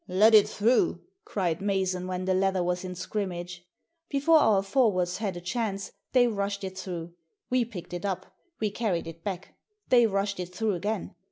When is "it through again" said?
10.39-11.13